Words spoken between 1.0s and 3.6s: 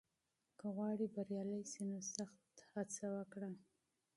بریالی شې، نو سخت کوښښ وکړه.